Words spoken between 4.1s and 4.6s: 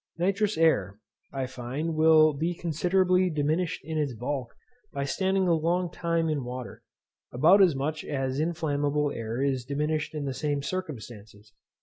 bulk